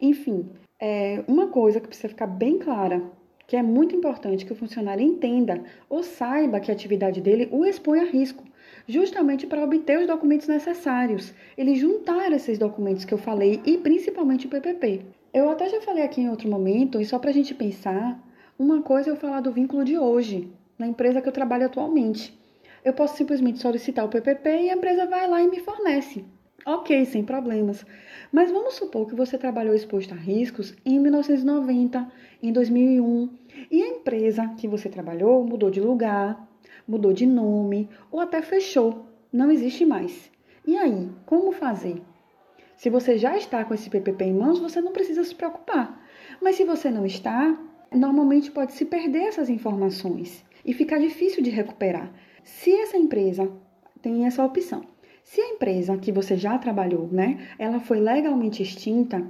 Enfim, 0.00 0.50
é 0.80 1.22
uma 1.28 1.46
coisa 1.46 1.80
que 1.80 1.86
precisa 1.86 2.08
ficar 2.08 2.26
bem 2.26 2.58
clara, 2.58 3.02
que 3.46 3.56
é 3.56 3.62
muito 3.62 3.94
importante 3.94 4.44
que 4.44 4.52
o 4.52 4.56
funcionário 4.56 5.06
entenda 5.06 5.62
ou 5.88 6.02
saiba 6.02 6.58
que 6.58 6.70
a 6.70 6.74
atividade 6.74 7.20
dele 7.20 7.48
o 7.52 7.64
expõe 7.64 8.00
a 8.00 8.04
risco, 8.04 8.42
justamente 8.86 9.46
para 9.46 9.64
obter 9.64 9.98
os 9.98 10.06
documentos 10.06 10.48
necessários, 10.48 11.32
ele 11.56 11.74
juntar 11.74 12.32
esses 12.32 12.58
documentos 12.58 13.04
que 13.04 13.12
eu 13.12 13.18
falei 13.18 13.60
e 13.64 13.78
principalmente 13.78 14.46
o 14.46 14.50
PPP. 14.50 15.02
Eu 15.34 15.50
até 15.50 15.68
já 15.68 15.80
falei 15.80 16.04
aqui 16.04 16.20
em 16.20 16.30
outro 16.30 16.48
momento, 16.48 17.00
e 17.00 17.04
só 17.04 17.18
para 17.18 17.30
a 17.30 17.32
gente 17.32 17.54
pensar, 17.54 18.18
uma 18.58 18.80
coisa 18.80 19.10
é 19.10 19.12
eu 19.12 19.16
falar 19.16 19.40
do 19.40 19.52
vínculo 19.52 19.84
de 19.84 19.98
hoje, 19.98 20.50
na 20.78 20.86
empresa 20.86 21.20
que 21.20 21.28
eu 21.28 21.32
trabalho 21.32 21.66
atualmente. 21.66 22.38
Eu 22.84 22.92
posso 22.92 23.16
simplesmente 23.16 23.58
solicitar 23.58 24.04
o 24.04 24.08
PPP 24.08 24.48
e 24.48 24.70
a 24.70 24.74
empresa 24.74 25.06
vai 25.06 25.28
lá 25.28 25.42
e 25.42 25.48
me 25.48 25.60
fornece. 25.60 26.24
Ok, 26.64 27.04
sem 27.04 27.22
problemas. 27.22 27.84
Mas 28.32 28.50
vamos 28.50 28.74
supor 28.74 29.06
que 29.06 29.14
você 29.14 29.36
trabalhou 29.36 29.74
exposto 29.74 30.14
a 30.14 30.16
riscos 30.16 30.74
em 30.84 30.98
1990, 30.98 32.10
em 32.42 32.52
2001, 32.52 33.28
e 33.70 33.82
a 33.82 33.88
empresa 33.88 34.48
que 34.56 34.66
você 34.66 34.88
trabalhou 34.88 35.44
mudou 35.44 35.70
de 35.70 35.80
lugar, 35.80 36.48
mudou 36.86 37.12
de 37.12 37.26
nome 37.26 37.88
ou 38.10 38.20
até 38.20 38.42
fechou, 38.42 39.06
não 39.32 39.50
existe 39.50 39.84
mais. 39.84 40.30
E 40.66 40.76
aí, 40.76 41.08
como 41.24 41.52
fazer? 41.52 42.02
Se 42.76 42.90
você 42.90 43.16
já 43.16 43.36
está 43.36 43.64
com 43.64 43.72
esse 43.72 43.88
PPP 43.88 44.24
em 44.24 44.34
mãos, 44.34 44.58
você 44.58 44.80
não 44.80 44.92
precisa 44.92 45.24
se 45.24 45.34
preocupar. 45.34 46.04
Mas 46.42 46.56
se 46.56 46.64
você 46.64 46.90
não 46.90 47.06
está, 47.06 47.58
normalmente 47.92 48.50
pode 48.50 48.72
se 48.72 48.84
perder 48.84 49.28
essas 49.28 49.48
informações 49.48 50.44
e 50.64 50.74
ficar 50.74 50.98
difícil 50.98 51.42
de 51.42 51.50
recuperar. 51.50 52.12
Se 52.42 52.70
essa 52.72 52.96
empresa 52.96 53.50
tem 54.02 54.26
essa 54.26 54.44
opção, 54.44 54.84
se 55.22 55.40
a 55.40 55.48
empresa 55.48 55.96
que 55.96 56.12
você 56.12 56.36
já 56.36 56.56
trabalhou, 56.58 57.08
né, 57.10 57.48
ela 57.58 57.80
foi 57.80 57.98
legalmente 57.98 58.62
extinta, 58.62 59.26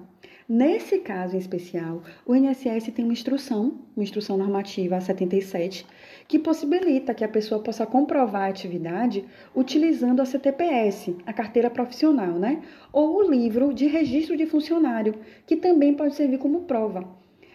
Nesse 0.48 0.98
caso 0.98 1.34
em 1.34 1.40
especial, 1.40 2.04
o 2.24 2.32
INSS 2.32 2.92
tem 2.94 3.04
uma 3.04 3.12
instrução, 3.12 3.80
uma 3.96 4.04
instrução 4.04 4.36
normativa 4.36 5.00
77, 5.00 5.84
que 6.28 6.38
possibilita 6.38 7.12
que 7.12 7.24
a 7.24 7.28
pessoa 7.28 7.60
possa 7.60 7.84
comprovar 7.84 8.42
a 8.42 8.46
atividade 8.46 9.24
utilizando 9.56 10.22
a 10.22 10.24
CTPS, 10.24 11.16
a 11.26 11.32
carteira 11.32 11.68
profissional, 11.68 12.38
né? 12.38 12.62
Ou 12.92 13.16
o 13.16 13.28
livro 13.28 13.74
de 13.74 13.88
registro 13.88 14.36
de 14.36 14.46
funcionário, 14.46 15.16
que 15.44 15.56
também 15.56 15.94
pode 15.94 16.14
servir 16.14 16.38
como 16.38 16.62
prova. 16.62 17.02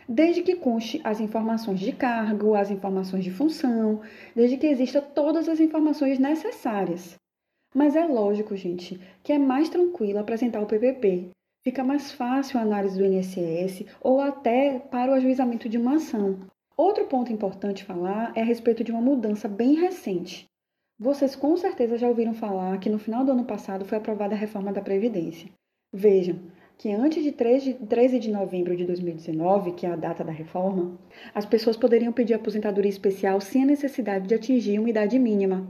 Desde 0.05 0.41
que 0.41 0.57
conste 0.57 0.99
as 1.01 1.21
informações 1.21 1.79
de 1.79 1.93
cargo, 1.93 2.55
as 2.55 2.69
informações 2.69 3.23
de 3.23 3.31
função, 3.31 4.01
desde 4.35 4.57
que 4.57 4.67
exista 4.67 5.01
todas 5.01 5.47
as 5.47 5.61
informações 5.61 6.19
necessárias. 6.19 7.15
Mas 7.73 7.95
é 7.95 8.05
lógico, 8.05 8.53
gente, 8.57 8.99
que 9.23 9.31
é 9.31 9.39
mais 9.39 9.69
tranquilo 9.69 10.19
apresentar 10.19 10.59
o 10.59 10.65
PPP, 10.65 11.31
fica 11.63 11.83
mais 11.83 12.11
fácil 12.11 12.59
a 12.59 12.63
análise 12.63 12.97
do 12.97 13.05
INSS 13.05 13.85
ou 14.01 14.19
até 14.19 14.79
para 14.79 15.11
o 15.11 15.13
ajuizamento 15.13 15.69
de 15.69 15.77
uma 15.77 15.95
ação. 15.95 16.39
Outro 16.75 17.05
ponto 17.05 17.31
importante 17.31 17.83
falar 17.83 18.31
é 18.35 18.41
a 18.41 18.45
respeito 18.45 18.83
de 18.83 18.91
uma 18.91 19.01
mudança 19.01 19.47
bem 19.47 19.75
recente. 19.75 20.49
Vocês 20.99 21.35
com 21.35 21.55
certeza 21.57 21.97
já 21.97 22.07
ouviram 22.07 22.33
falar 22.33 22.79
que 22.79 22.89
no 22.89 22.99
final 22.99 23.23
do 23.23 23.31
ano 23.31 23.45
passado 23.45 23.85
foi 23.85 23.97
aprovada 23.97 24.33
a 24.33 24.37
reforma 24.37 24.71
da 24.71 24.81
Previdência. 24.81 25.49
Vejam 25.93 26.39
que 26.77 26.91
antes 26.91 27.23
de 27.23 27.31
13 27.31 28.19
de 28.19 28.31
novembro 28.31 28.75
de 28.75 28.85
2019, 28.85 29.73
que 29.73 29.85
é 29.85 29.91
a 29.91 29.95
data 29.95 30.23
da 30.23 30.31
reforma, 30.31 30.97
as 31.33 31.45
pessoas 31.45 31.77
poderiam 31.77 32.11
pedir 32.11 32.33
aposentadoria 32.33 32.89
especial 32.89 33.39
sem 33.39 33.63
a 33.63 33.67
necessidade 33.67 34.27
de 34.27 34.33
atingir 34.33 34.79
uma 34.79 34.89
idade 34.89 35.19
mínima. 35.19 35.67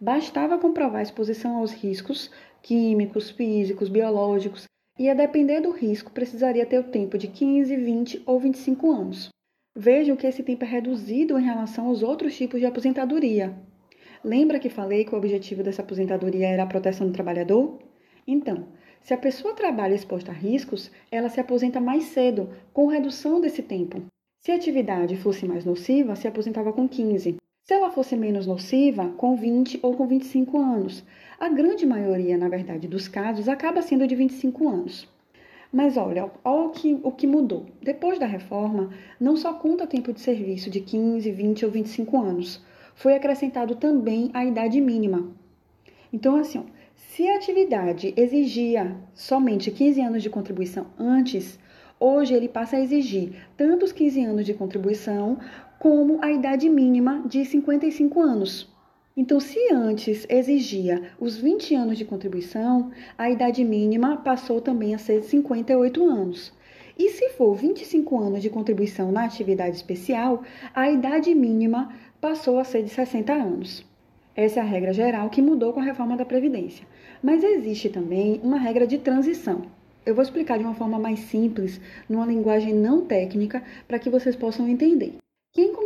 Bastava 0.00 0.58
comprovar 0.58 1.00
a 1.00 1.02
exposição 1.02 1.56
aos 1.56 1.72
riscos 1.72 2.30
químicos, 2.62 3.30
físicos, 3.30 3.88
biológicos 3.88 4.68
e, 4.98 5.08
a 5.08 5.14
depender 5.14 5.60
do 5.60 5.70
risco, 5.70 6.10
precisaria 6.10 6.66
ter 6.66 6.78
o 6.78 6.84
tempo 6.84 7.16
de 7.16 7.28
15, 7.28 7.76
20 7.76 8.22
ou 8.26 8.40
25 8.40 8.90
anos. 8.90 9.28
Vejam 9.76 10.16
que 10.16 10.26
esse 10.26 10.42
tempo 10.42 10.64
é 10.64 10.68
reduzido 10.68 11.38
em 11.38 11.44
relação 11.44 11.86
aos 11.86 12.02
outros 12.02 12.36
tipos 12.36 12.58
de 12.58 12.66
aposentadoria. 12.66 13.54
Lembra 14.24 14.58
que 14.58 14.68
falei 14.68 15.04
que 15.04 15.14
o 15.14 15.18
objetivo 15.18 15.62
dessa 15.62 15.82
aposentadoria 15.82 16.48
era 16.48 16.64
a 16.64 16.66
proteção 16.66 17.06
do 17.06 17.12
trabalhador? 17.12 17.78
Então, 18.26 18.66
se 19.00 19.14
a 19.14 19.18
pessoa 19.18 19.54
trabalha 19.54 19.94
exposta 19.94 20.32
a 20.32 20.34
riscos, 20.34 20.90
ela 21.10 21.28
se 21.28 21.38
aposenta 21.38 21.80
mais 21.80 22.04
cedo, 22.04 22.50
com 22.72 22.86
redução 22.86 23.40
desse 23.40 23.62
tempo. 23.62 24.02
Se 24.40 24.50
a 24.50 24.56
atividade 24.56 25.16
fosse 25.16 25.46
mais 25.46 25.64
nociva, 25.64 26.16
se 26.16 26.26
aposentava 26.26 26.72
com 26.72 26.88
15. 26.88 27.36
Se 27.68 27.74
ela 27.74 27.90
fosse 27.90 28.16
menos 28.16 28.46
nociva, 28.46 29.10
com 29.18 29.36
20 29.36 29.80
ou 29.82 29.94
com 29.94 30.06
25 30.06 30.58
anos. 30.58 31.04
A 31.38 31.50
grande 31.50 31.84
maioria, 31.84 32.38
na 32.38 32.48
verdade, 32.48 32.88
dos 32.88 33.08
casos 33.08 33.46
acaba 33.46 33.82
sendo 33.82 34.06
de 34.06 34.14
25 34.14 34.66
anos. 34.66 35.06
Mas 35.70 35.98
olha, 35.98 36.30
olha 36.42 36.62
o 36.62 36.70
que, 36.70 36.98
o 37.02 37.12
que 37.12 37.26
mudou. 37.26 37.66
Depois 37.82 38.18
da 38.18 38.24
reforma, 38.24 38.88
não 39.20 39.36
só 39.36 39.52
conta 39.52 39.86
tempo 39.86 40.14
de 40.14 40.20
serviço 40.20 40.70
de 40.70 40.80
15, 40.80 41.30
20 41.30 41.66
ou 41.66 41.70
25 41.70 42.16
anos, 42.16 42.64
foi 42.94 43.12
acrescentado 43.14 43.76
também 43.76 44.30
a 44.32 44.46
idade 44.46 44.80
mínima. 44.80 45.30
Então, 46.10 46.36
assim, 46.36 46.64
se 46.96 47.28
a 47.28 47.36
atividade 47.36 48.14
exigia 48.16 48.96
somente 49.12 49.70
15 49.70 50.00
anos 50.00 50.22
de 50.22 50.30
contribuição 50.30 50.86
antes, 50.98 51.58
hoje 52.00 52.32
ele 52.32 52.48
passa 52.48 52.76
a 52.76 52.80
exigir 52.80 53.32
tanto 53.58 53.84
os 53.84 53.92
15 53.92 54.24
anos 54.24 54.46
de 54.46 54.54
contribuição 54.54 55.36
como 55.78 56.18
a 56.22 56.32
idade 56.32 56.68
mínima 56.68 57.22
de 57.26 57.44
55 57.44 58.20
anos. 58.20 58.68
Então, 59.16 59.40
se 59.40 59.58
antes 59.72 60.26
exigia 60.28 61.10
os 61.20 61.36
20 61.36 61.74
anos 61.74 61.98
de 61.98 62.04
contribuição, 62.04 62.90
a 63.16 63.30
idade 63.30 63.64
mínima 63.64 64.16
passou 64.16 64.60
também 64.60 64.94
a 64.94 64.98
ser 64.98 65.22
58 65.22 66.04
anos. 66.04 66.52
E 66.98 67.10
se 67.10 67.30
for 67.30 67.54
25 67.54 68.18
anos 68.18 68.42
de 68.42 68.50
contribuição 68.50 69.12
na 69.12 69.24
atividade 69.24 69.76
especial, 69.76 70.42
a 70.74 70.90
idade 70.90 71.32
mínima 71.34 71.92
passou 72.20 72.58
a 72.58 72.64
ser 72.64 72.82
de 72.82 72.90
60 72.90 73.32
anos. 73.32 73.86
Essa 74.34 74.60
é 74.60 74.62
a 74.62 74.66
regra 74.66 74.92
geral 74.92 75.30
que 75.30 75.42
mudou 75.42 75.72
com 75.72 75.80
a 75.80 75.84
reforma 75.84 76.16
da 76.16 76.24
Previdência. 76.24 76.86
Mas 77.22 77.42
existe 77.42 77.88
também 77.88 78.40
uma 78.42 78.58
regra 78.58 78.86
de 78.86 78.98
transição. 78.98 79.62
Eu 80.06 80.14
vou 80.14 80.22
explicar 80.22 80.58
de 80.58 80.64
uma 80.64 80.74
forma 80.74 80.98
mais 80.98 81.18
simples, 81.20 81.80
numa 82.08 82.26
linguagem 82.26 82.72
não 82.72 83.04
técnica, 83.04 83.62
para 83.86 83.98
que 83.98 84.10
vocês 84.10 84.34
possam 84.34 84.68
entender. 84.68 85.18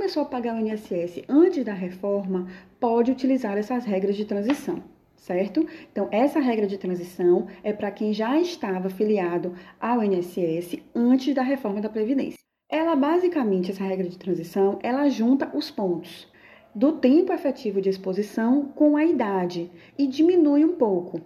Começou 0.02 0.24
a 0.24 0.26
pagar 0.26 0.56
o 0.56 0.58
INSS 0.58 1.22
antes 1.28 1.64
da 1.64 1.72
reforma 1.72 2.48
pode 2.80 3.12
utilizar 3.12 3.56
essas 3.56 3.84
regras 3.84 4.16
de 4.16 4.24
transição, 4.24 4.82
certo? 5.14 5.64
Então, 5.92 6.08
essa 6.10 6.40
regra 6.40 6.66
de 6.66 6.76
transição 6.76 7.46
é 7.62 7.72
para 7.72 7.88
quem 7.92 8.12
já 8.12 8.36
estava 8.40 8.90
filiado 8.90 9.54
ao 9.80 10.02
INSS 10.02 10.80
antes 10.92 11.32
da 11.32 11.42
reforma 11.42 11.80
da 11.80 11.88
Previdência. 11.88 12.36
Ela, 12.68 12.96
basicamente, 12.96 13.70
essa 13.70 13.84
regra 13.84 14.08
de 14.08 14.18
transição, 14.18 14.80
ela 14.82 15.08
junta 15.08 15.56
os 15.56 15.70
pontos 15.70 16.26
do 16.74 16.94
tempo 16.94 17.32
efetivo 17.32 17.80
de 17.80 17.88
exposição 17.88 18.72
com 18.74 18.96
a 18.96 19.04
idade 19.04 19.70
e 19.96 20.08
diminui 20.08 20.64
um 20.64 20.72
pouco. 20.72 21.20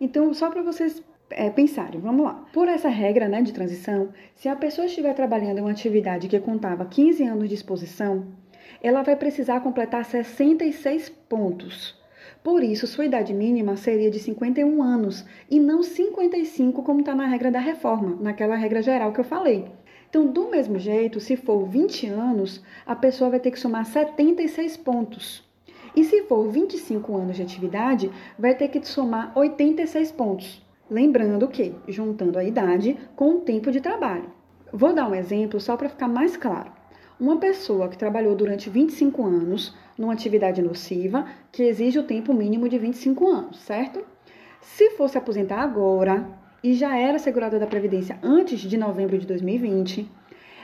Então, 0.00 0.32
só 0.32 0.50
para 0.50 0.62
vocês 0.62 1.02
é, 1.30 1.50
pensarem, 1.50 2.00
vamos 2.00 2.24
lá. 2.24 2.46
Por 2.52 2.68
essa 2.68 2.88
regra 2.88 3.28
né, 3.28 3.42
de 3.42 3.52
transição, 3.52 4.10
se 4.34 4.48
a 4.48 4.56
pessoa 4.56 4.86
estiver 4.86 5.14
trabalhando 5.14 5.58
em 5.58 5.60
uma 5.60 5.70
atividade 5.70 6.28
que 6.28 6.38
contava 6.38 6.84
15 6.84 7.24
anos 7.24 7.48
de 7.48 7.54
exposição, 7.54 8.26
ela 8.82 9.02
vai 9.02 9.16
precisar 9.16 9.60
completar 9.60 10.04
66 10.04 11.08
pontos. 11.28 11.98
Por 12.42 12.62
isso, 12.62 12.86
sua 12.86 13.06
idade 13.06 13.34
mínima 13.34 13.76
seria 13.76 14.10
de 14.10 14.20
51 14.20 14.82
anos 14.82 15.24
e 15.50 15.58
não 15.58 15.82
55, 15.82 16.82
como 16.82 17.00
está 17.00 17.14
na 17.14 17.26
regra 17.26 17.50
da 17.50 17.58
reforma, 17.58 18.16
naquela 18.20 18.54
regra 18.54 18.82
geral 18.82 19.12
que 19.12 19.20
eu 19.20 19.24
falei. 19.24 19.66
Então, 20.08 20.26
do 20.26 20.48
mesmo 20.48 20.78
jeito, 20.78 21.18
se 21.18 21.36
for 21.36 21.66
20 21.66 22.06
anos, 22.06 22.62
a 22.86 22.94
pessoa 22.94 23.30
vai 23.30 23.40
ter 23.40 23.50
que 23.50 23.58
somar 23.58 23.84
76 23.84 24.76
pontos. 24.76 25.44
E 25.94 26.04
se 26.04 26.22
for 26.22 26.48
25 26.48 27.16
anos 27.16 27.36
de 27.36 27.42
atividade, 27.42 28.10
vai 28.38 28.54
ter 28.54 28.68
que 28.68 28.86
somar 28.86 29.32
86 29.36 30.12
pontos. 30.12 30.65
Lembrando 30.88 31.48
que, 31.48 31.74
juntando 31.88 32.38
a 32.38 32.44
idade 32.44 32.96
com 33.16 33.30
o 33.30 33.40
tempo 33.40 33.72
de 33.72 33.80
trabalho. 33.80 34.30
Vou 34.72 34.92
dar 34.92 35.08
um 35.08 35.14
exemplo 35.16 35.58
só 35.58 35.76
para 35.76 35.88
ficar 35.88 36.06
mais 36.06 36.36
claro. 36.36 36.70
Uma 37.18 37.38
pessoa 37.38 37.88
que 37.88 37.98
trabalhou 37.98 38.36
durante 38.36 38.70
25 38.70 39.24
anos 39.24 39.74
numa 39.98 40.12
atividade 40.12 40.62
nociva 40.62 41.26
que 41.50 41.64
exige 41.64 41.98
o 41.98 42.04
tempo 42.04 42.32
mínimo 42.32 42.68
de 42.68 42.78
25 42.78 43.26
anos, 43.28 43.58
certo? 43.58 44.04
Se 44.60 44.90
fosse 44.90 45.18
aposentar 45.18 45.60
agora 45.60 46.28
e 46.62 46.72
já 46.74 46.96
era 46.96 47.18
segurada 47.18 47.58
da 47.58 47.66
Previdência 47.66 48.20
antes 48.22 48.60
de 48.60 48.76
novembro 48.76 49.18
de 49.18 49.26
2020, 49.26 50.08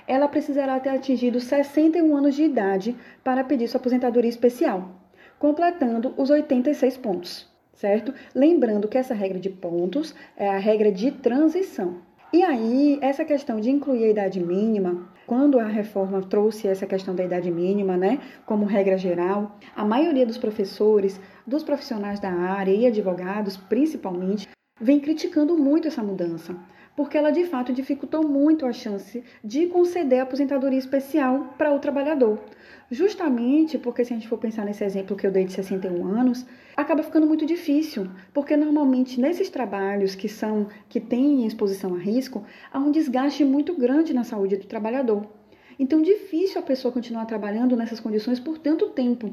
ela 0.06 0.28
precisará 0.28 0.78
ter 0.78 0.90
atingido 0.90 1.40
61 1.40 2.16
anos 2.16 2.36
de 2.36 2.44
idade 2.44 2.96
para 3.24 3.42
pedir 3.42 3.66
sua 3.66 3.80
aposentadoria 3.80 4.30
especial, 4.30 4.88
completando 5.36 6.14
os 6.16 6.30
86 6.30 6.96
pontos 6.98 7.51
certo? 7.74 8.12
Lembrando 8.34 8.88
que 8.88 8.98
essa 8.98 9.14
regra 9.14 9.38
de 9.38 9.50
pontos 9.50 10.14
é 10.36 10.48
a 10.48 10.58
regra 10.58 10.90
de 10.90 11.10
transição. 11.10 11.96
E 12.32 12.42
aí, 12.42 12.98
essa 13.02 13.26
questão 13.26 13.60
de 13.60 13.70
incluir 13.70 14.04
a 14.04 14.10
idade 14.10 14.40
mínima, 14.40 15.06
quando 15.26 15.58
a 15.58 15.66
reforma 15.66 16.22
trouxe 16.22 16.66
essa 16.66 16.86
questão 16.86 17.14
da 17.14 17.22
idade 17.22 17.50
mínima, 17.50 17.94
né, 17.96 18.20
como 18.46 18.64
regra 18.64 18.96
geral, 18.96 19.58
a 19.76 19.84
maioria 19.84 20.24
dos 20.24 20.38
professores, 20.38 21.20
dos 21.46 21.62
profissionais 21.62 22.18
da 22.20 22.32
área 22.32 22.72
e 22.72 22.86
advogados, 22.86 23.58
principalmente, 23.58 24.48
vem 24.80 24.98
criticando 24.98 25.58
muito 25.58 25.88
essa 25.88 26.02
mudança, 26.02 26.56
porque 26.96 27.16
ela 27.16 27.30
de 27.30 27.44
fato 27.44 27.72
dificultou 27.72 28.26
muito 28.26 28.66
a 28.66 28.72
chance 28.72 29.22
de 29.42 29.66
conceder 29.66 30.20
a 30.20 30.22
aposentadoria 30.24 30.78
especial 30.78 31.54
para 31.56 31.72
o 31.72 31.78
trabalhador. 31.78 32.38
Justamente 32.90 33.78
porque, 33.78 34.04
se 34.04 34.12
a 34.12 34.16
gente 34.16 34.28
for 34.28 34.38
pensar 34.38 34.66
nesse 34.66 34.84
exemplo 34.84 35.16
que 35.16 35.26
eu 35.26 35.30
dei 35.30 35.44
de 35.44 35.52
61 35.52 36.06
anos, 36.06 36.44
acaba 36.76 37.02
ficando 37.02 37.26
muito 37.26 37.46
difícil, 37.46 38.06
porque 38.34 38.54
normalmente 38.56 39.18
nesses 39.18 39.48
trabalhos 39.48 40.14
que 40.14 40.28
são 40.28 40.68
que 40.88 41.00
têm 41.00 41.46
exposição 41.46 41.94
a 41.94 41.98
risco, 41.98 42.44
há 42.70 42.78
um 42.78 42.90
desgaste 42.90 43.44
muito 43.44 43.74
grande 43.74 44.12
na 44.12 44.24
saúde 44.24 44.56
do 44.56 44.66
trabalhador. 44.66 45.26
Então, 45.78 46.02
difícil 46.02 46.60
a 46.60 46.62
pessoa 46.62 46.92
continuar 46.92 47.24
trabalhando 47.24 47.74
nessas 47.74 47.98
condições 47.98 48.38
por 48.38 48.58
tanto 48.58 48.90
tempo. 48.90 49.32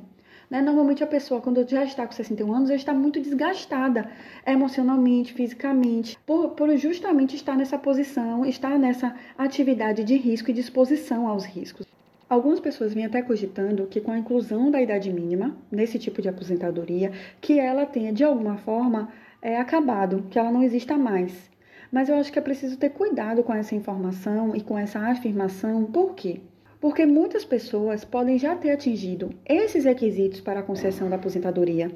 Né? 0.49 0.61
Normalmente 0.61 1.03
a 1.03 1.07
pessoa, 1.07 1.41
quando 1.41 1.67
já 1.69 1.83
está 1.83 2.07
com 2.07 2.13
61 2.13 2.53
anos, 2.53 2.69
já 2.69 2.75
está 2.75 2.93
muito 2.93 3.19
desgastada 3.19 4.09
emocionalmente, 4.45 5.33
fisicamente, 5.33 6.17
por, 6.25 6.49
por 6.51 6.75
justamente 6.75 7.35
estar 7.35 7.55
nessa 7.55 7.77
posição, 7.77 8.45
estar 8.45 8.79
nessa 8.79 9.15
atividade 9.37 10.03
de 10.03 10.15
risco 10.15 10.49
e 10.49 10.53
de 10.53 10.61
exposição 10.61 11.27
aos 11.27 11.45
riscos. 11.45 11.85
Algumas 12.27 12.59
pessoas 12.59 12.93
vêm 12.93 13.05
até 13.05 13.21
cogitando 13.21 13.87
que 13.87 14.01
com 14.01 14.11
a 14.11 14.17
inclusão 14.17 14.69
da 14.69 14.81
idade 14.81 15.11
mínima 15.11 15.55
nesse 15.71 15.97
tipo 15.97 16.21
de 16.21 16.29
aposentadoria, 16.29 17.11
que 17.41 17.59
ela 17.59 17.85
tenha 17.85 18.13
de 18.13 18.23
alguma 18.23 18.57
forma 18.57 19.09
é, 19.41 19.57
acabado, 19.57 20.25
que 20.29 20.37
ela 20.37 20.51
não 20.51 20.61
exista 20.61 20.95
mais. 20.95 21.49
Mas 21.91 22.07
eu 22.07 22.15
acho 22.15 22.31
que 22.31 22.37
é 22.37 22.41
preciso 22.41 22.77
ter 22.77 22.89
cuidado 22.89 23.43
com 23.43 23.51
essa 23.51 23.73
informação 23.73 24.55
e 24.55 24.61
com 24.61 24.77
essa 24.77 24.99
afirmação, 24.99 25.85
por 25.85 26.13
quê? 26.13 26.41
Porque 26.79 27.05
muitas 27.05 27.43
pessoas 27.43 28.05
podem 28.05 28.37
já 28.37 28.55
ter 28.55 28.71
atingido 28.71 29.31
esses 29.45 29.83
requisitos 29.83 30.39
para 30.39 30.61
a 30.61 30.63
concessão 30.63 31.09
da 31.09 31.17
aposentadoria, 31.17 31.91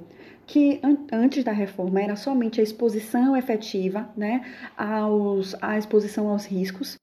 que 0.46 0.80
an 0.84 0.98
antes 1.12 1.44
da 1.44 1.54
reforma 1.54 2.02
era 2.02 2.18
somente 2.18 2.60
a 2.60 2.64
exposição 2.64 3.36
efetiva, 3.38 4.10
né, 4.16 4.44
aos, 4.76 5.56
a 5.62 5.78
exposição 5.78 6.28
aos 6.28 6.46
riscos. 6.46 6.98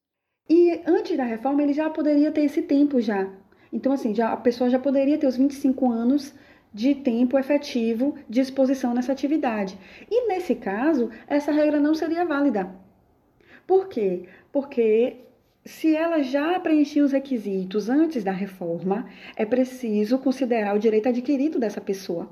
E 0.48 0.82
antes 0.86 1.16
da 1.16 1.24
reforma 1.24 1.62
ele 1.62 1.72
já 1.72 1.88
poderia 1.88 2.30
ter 2.30 2.42
esse 2.42 2.60
tempo 2.60 3.00
já. 3.00 3.30
Então, 3.72 3.92
assim, 3.92 4.14
já, 4.14 4.32
a 4.32 4.36
pessoa 4.36 4.68
já 4.68 4.78
poderia 4.78 5.16
ter 5.16 5.26
os 5.26 5.36
25 5.36 5.90
anos 5.90 6.34
de 6.74 6.94
tempo 6.94 7.38
efetivo 7.38 8.14
de 8.28 8.40
exposição 8.40 8.92
nessa 8.92 9.12
atividade. 9.12 9.78
E 10.10 10.28
nesse 10.28 10.54
caso, 10.54 11.10
essa 11.26 11.50
regra 11.52 11.80
não 11.80 11.94
seria 11.94 12.24
válida. 12.24 12.68
Por 13.66 13.88
quê? 13.88 14.24
Porque 14.52 15.18
se 15.64 15.94
ela 15.94 16.22
já 16.22 16.58
preenchia 16.58 17.04
os 17.04 17.12
requisitos 17.12 17.90
antes 17.90 18.24
da 18.24 18.32
reforma, 18.32 19.06
é 19.36 19.44
preciso 19.44 20.18
considerar 20.18 20.74
o 20.74 20.78
direito 20.78 21.08
adquirido 21.08 21.58
dessa 21.58 21.80
pessoa. 21.80 22.30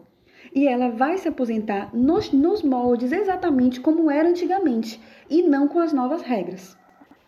E 0.55 0.67
ela 0.67 0.89
vai 0.89 1.19
se 1.19 1.29
aposentar 1.29 1.95
nos, 1.95 2.33
nos 2.33 2.63
moldes 2.63 3.13
exatamente 3.13 3.81
como 3.81 4.11
era 4.11 4.29
antigamente 4.29 5.01
e 5.29 5.43
não 5.43 5.69
com 5.69 5.79
as 5.79 5.93
novas 5.93 6.23
regras. 6.23 6.77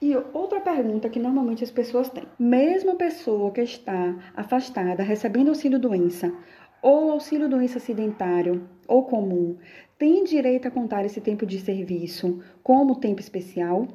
E 0.00 0.16
outra 0.32 0.60
pergunta 0.60 1.10
que 1.10 1.18
normalmente 1.18 1.62
as 1.62 1.70
pessoas 1.70 2.08
têm: 2.08 2.24
mesmo 2.38 2.92
a 2.92 2.96
pessoa 2.96 3.50
que 3.50 3.60
está 3.60 4.16
afastada 4.34 5.02
recebendo 5.02 5.48
auxílio-doença 5.48 6.32
ou 6.80 7.12
auxílio-doença 7.12 7.76
acidentário 7.76 8.66
ou 8.88 9.04
comum 9.04 9.58
tem 9.98 10.24
direito 10.24 10.66
a 10.66 10.70
contar 10.70 11.04
esse 11.04 11.20
tempo 11.20 11.44
de 11.44 11.60
serviço 11.60 12.42
como 12.62 12.98
tempo 12.98 13.20
especial? 13.20 13.86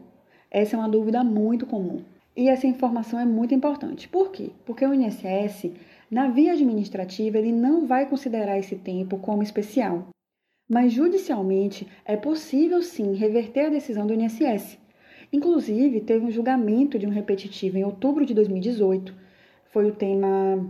Essa 0.49 0.75
é 0.75 0.79
uma 0.79 0.89
dúvida 0.89 1.23
muito 1.23 1.65
comum. 1.65 2.01
E 2.35 2.49
essa 2.49 2.67
informação 2.67 3.19
é 3.19 3.25
muito 3.25 3.53
importante. 3.53 4.07
Por 4.09 4.31
quê? 4.31 4.49
Porque 4.65 4.85
o 4.85 4.93
INSS, 4.93 5.71
na 6.11 6.27
via 6.27 6.51
administrativa, 6.51 7.37
ele 7.37 7.51
não 7.51 7.85
vai 7.85 8.05
considerar 8.07 8.57
esse 8.57 8.75
tempo 8.75 9.17
como 9.17 9.41
especial. 9.41 10.07
Mas 10.67 10.91
judicialmente 10.91 11.87
é 12.03 12.17
possível 12.17 12.81
sim 12.81 13.13
reverter 13.13 13.67
a 13.67 13.69
decisão 13.69 14.05
do 14.05 14.13
INSS. 14.13 14.77
Inclusive, 15.31 16.01
teve 16.01 16.25
um 16.25 16.31
julgamento 16.31 16.99
de 16.99 17.05
um 17.05 17.09
repetitivo 17.09 17.77
em 17.77 17.83
outubro 17.83 18.25
de 18.25 18.33
2018. 18.33 19.13
Foi 19.71 19.89
o 19.89 19.95
tema 19.95 20.67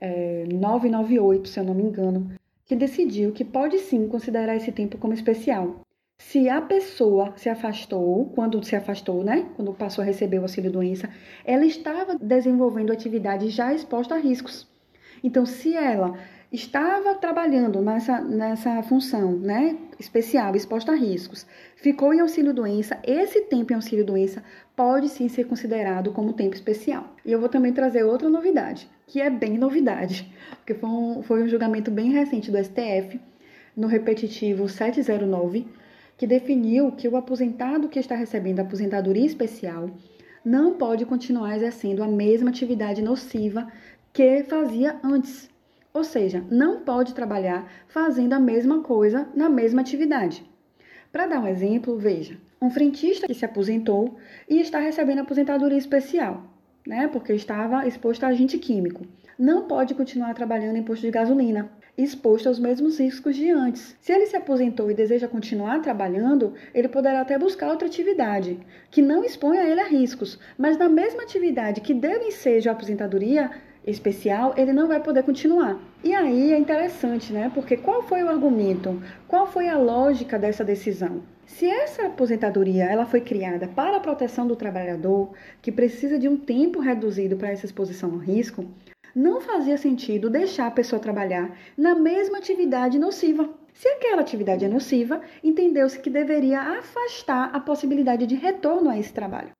é, 0.00 0.46
998, 0.52 1.48
se 1.48 1.60
eu 1.60 1.64
não 1.64 1.74
me 1.74 1.82
engano, 1.82 2.30
que 2.64 2.74
decidiu 2.74 3.32
que 3.32 3.44
pode 3.44 3.78
sim 3.78 4.08
considerar 4.08 4.56
esse 4.56 4.72
tempo 4.72 4.98
como 4.98 5.12
especial. 5.12 5.83
Se 6.28 6.48
a 6.48 6.60
pessoa 6.60 7.32
se 7.36 7.48
afastou, 7.48 8.26
quando 8.34 8.64
se 8.64 8.74
afastou, 8.74 9.22
né? 9.22 9.46
Quando 9.54 9.72
passou 9.72 10.02
a 10.02 10.04
receber 10.04 10.38
o 10.38 10.42
auxílio-doença, 10.42 11.08
ela 11.44 11.64
estava 11.64 12.18
desenvolvendo 12.18 12.92
atividade 12.92 13.50
já 13.50 13.72
exposta 13.72 14.16
a 14.16 14.18
riscos. 14.18 14.66
Então, 15.22 15.46
se 15.46 15.76
ela 15.76 16.18
estava 16.50 17.14
trabalhando 17.14 17.80
nessa, 17.80 18.20
nessa 18.20 18.82
função 18.82 19.32
né, 19.38 19.76
especial, 19.98 20.56
exposta 20.56 20.92
a 20.92 20.96
riscos, 20.96 21.46
ficou 21.76 22.12
em 22.12 22.20
auxílio-doença, 22.20 22.98
esse 23.04 23.42
tempo 23.42 23.72
em 23.72 23.76
auxílio-doença 23.76 24.42
pode 24.74 25.10
sim 25.10 25.28
ser 25.28 25.44
considerado 25.44 26.10
como 26.10 26.32
tempo 26.32 26.54
especial. 26.54 27.14
E 27.24 27.30
eu 27.30 27.38
vou 27.38 27.48
também 27.48 27.72
trazer 27.72 28.02
outra 28.02 28.28
novidade, 28.28 28.90
que 29.06 29.20
é 29.20 29.30
bem 29.30 29.56
novidade, 29.56 30.32
porque 30.56 30.74
foi 30.74 30.88
um, 30.88 31.22
foi 31.22 31.42
um 31.44 31.48
julgamento 31.48 31.92
bem 31.92 32.10
recente 32.10 32.50
do 32.50 32.58
STF, 32.58 33.20
no 33.76 33.86
repetitivo 33.86 34.68
709, 34.68 35.66
que 36.16 36.26
definiu 36.26 36.92
que 36.92 37.08
o 37.08 37.16
aposentado 37.16 37.88
que 37.88 37.98
está 37.98 38.14
recebendo 38.14 38.60
aposentadoria 38.60 39.26
especial 39.26 39.90
não 40.44 40.74
pode 40.74 41.06
continuar 41.06 41.56
exercendo 41.56 42.02
a 42.02 42.08
mesma 42.08 42.50
atividade 42.50 43.02
nociva 43.02 43.66
que 44.12 44.44
fazia 44.44 44.98
antes 45.02 45.48
ou 45.94 46.02
seja, 46.02 46.44
não 46.50 46.80
pode 46.80 47.14
trabalhar 47.14 47.70
fazendo 47.86 48.32
a 48.32 48.40
mesma 48.40 48.82
coisa 48.82 49.28
na 49.32 49.48
mesma 49.48 49.80
atividade. 49.80 50.44
Para 51.12 51.28
dar 51.28 51.38
um 51.38 51.46
exemplo, 51.46 51.96
veja, 51.96 52.36
um 52.60 52.68
frentista 52.68 53.28
que 53.28 53.34
se 53.34 53.44
aposentou 53.44 54.16
e 54.48 54.60
está 54.60 54.80
recebendo 54.80 55.20
aposentadoria 55.20 55.78
especial, 55.78 56.42
né, 56.84 57.06
porque 57.06 57.32
estava 57.32 57.86
exposto 57.86 58.24
a 58.24 58.28
agente 58.28 58.58
químico. 58.58 59.06
Não 59.38 59.68
pode 59.68 59.94
continuar 59.94 60.34
trabalhando 60.34 60.76
em 60.76 60.82
posto 60.82 61.02
de 61.02 61.12
gasolina, 61.12 61.70
exposto 61.96 62.48
aos 62.48 62.58
mesmos 62.58 62.98
riscos 62.98 63.36
de 63.36 63.50
antes. 63.50 63.96
Se 64.00 64.12
ele 64.12 64.26
se 64.26 64.36
aposentou 64.36 64.90
e 64.90 64.94
deseja 64.94 65.28
continuar 65.28 65.80
trabalhando, 65.80 66.54
ele 66.74 66.88
poderá 66.88 67.20
até 67.20 67.38
buscar 67.38 67.70
outra 67.70 67.86
atividade, 67.86 68.58
que 68.90 69.00
não 69.00 69.24
exponha 69.24 69.62
ele 69.62 69.80
a 69.80 69.86
riscos, 69.86 70.38
mas 70.58 70.76
na 70.76 70.88
mesma 70.88 71.22
atividade 71.22 71.80
que 71.80 71.94
deve 71.94 72.30
ser 72.32 72.68
a 72.68 72.72
aposentadoria, 72.72 73.50
especial, 73.86 74.54
ele 74.56 74.72
não 74.72 74.88
vai 74.88 75.00
poder 75.00 75.22
continuar. 75.22 75.78
E 76.02 76.14
aí 76.14 76.52
é 76.52 76.58
interessante, 76.58 77.32
né? 77.32 77.50
Porque 77.54 77.76
qual 77.76 78.02
foi 78.02 78.22
o 78.22 78.28
argumento? 78.28 79.02
Qual 79.28 79.46
foi 79.46 79.68
a 79.68 79.76
lógica 79.76 80.38
dessa 80.38 80.64
decisão? 80.64 81.22
Se 81.46 81.66
essa 81.66 82.06
aposentadoria 82.06 82.84
ela 82.84 83.04
foi 83.04 83.20
criada 83.20 83.68
para 83.68 83.98
a 83.98 84.00
proteção 84.00 84.46
do 84.46 84.56
trabalhador, 84.56 85.32
que 85.60 85.70
precisa 85.70 86.18
de 86.18 86.28
um 86.28 86.36
tempo 86.36 86.80
reduzido 86.80 87.36
para 87.36 87.50
essa 87.50 87.66
exposição 87.66 88.12
ao 88.12 88.18
risco, 88.18 88.64
não 89.14 89.40
fazia 89.40 89.76
sentido 89.76 90.28
deixar 90.28 90.66
a 90.66 90.70
pessoa 90.70 91.00
trabalhar 91.00 91.56
na 91.76 91.94
mesma 91.94 92.38
atividade 92.38 92.98
nociva. 92.98 93.48
Se 93.72 93.88
aquela 93.88 94.22
atividade 94.22 94.64
é 94.64 94.68
nociva, 94.68 95.20
entendeu-se 95.42 95.98
que 95.98 96.10
deveria 96.10 96.60
afastar 96.60 97.54
a 97.54 97.60
possibilidade 97.60 98.26
de 98.26 98.34
retorno 98.34 98.90
a 98.90 98.98
esse 98.98 99.12
trabalho. 99.12 99.52